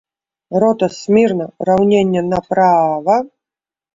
[0.63, 3.21] Рота, смірна, раўненне направа!